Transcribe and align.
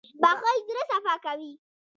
•بښل 0.21 0.57
زړه 0.67 0.83
صفا 0.89 1.15
کوي. 1.25 1.51